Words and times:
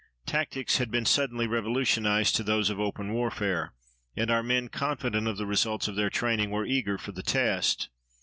Tactics 0.25 0.77
had 0.79 0.89
been 0.89 1.05
suddenly 1.05 1.45
revolutionized 1.45 2.35
to 2.35 2.43
those 2.43 2.71
of 2.71 2.79
open 2.79 3.13
warfare, 3.13 3.71
and 4.15 4.31
our 4.31 4.41
men, 4.41 4.67
confident 4.67 5.27
of 5.27 5.37
the 5.37 5.45
results 5.45 5.87
of 5.87 5.95
their 5.95 6.09
training, 6.09 6.49
were 6.49 6.65
eager 6.65 6.97
for 6.97 7.11
the 7.11 7.21
test. 7.21 7.87